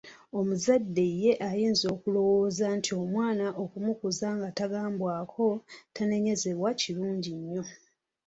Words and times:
Omuzadde 0.39 1.05
ye 1.21 1.31
ayinza 1.49 1.85
okulowooza 1.95 2.65
nti 2.77 2.91
omwana 3.01 3.47
okumukuza 3.63 4.27
nga 4.37 4.49
tagambwako, 4.59 5.47
tanenyezebwa 5.95 6.69
kirungi 6.79 7.33
nyo. 7.47 7.61